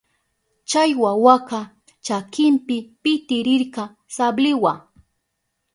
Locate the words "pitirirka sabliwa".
3.03-4.73